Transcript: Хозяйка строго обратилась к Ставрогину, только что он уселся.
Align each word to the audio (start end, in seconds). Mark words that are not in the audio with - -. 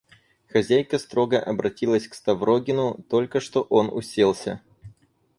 Хозяйка 0.47 0.97
строго 0.97 1.37
обратилась 1.39 2.07
к 2.07 2.15
Ставрогину, 2.15 3.03
только 3.07 3.39
что 3.39 3.61
он 3.61 3.93
уселся. 3.93 4.59